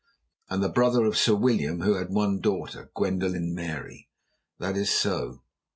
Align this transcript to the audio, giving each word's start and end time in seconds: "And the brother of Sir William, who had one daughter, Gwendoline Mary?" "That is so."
"And 0.49 0.63
the 0.63 0.69
brother 0.69 1.05
of 1.05 1.15
Sir 1.15 1.35
William, 1.35 1.81
who 1.81 1.93
had 1.93 2.09
one 2.09 2.39
daughter, 2.39 2.89
Gwendoline 2.95 3.53
Mary?" 3.53 4.09
"That 4.57 4.75
is 4.75 4.89
so." 4.89 5.43